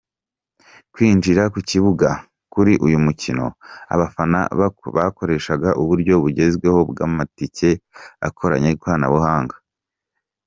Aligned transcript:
Kwinjira 0.93 1.43
ku 1.53 1.59
kibuga 1.69 2.09
kuri 2.53 2.73
uyu 2.85 2.97
mukino 3.05 3.45
abafana 3.93 4.39
bakoreshaga 4.97 5.69
uburyo 5.81 6.13
bugezweho 6.23 6.79
bw’amatike 6.91 7.69
akoranye 8.27 8.69
ikoranabuhanga. 8.75 9.55